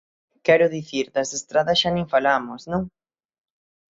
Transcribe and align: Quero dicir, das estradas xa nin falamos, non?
Quero 0.45 0.65
dicir, 0.77 1.05
das 1.15 1.29
estradas 1.39 1.79
xa 1.81 1.89
nin 1.93 2.11
falamos, 2.13 2.61
non? 2.71 2.83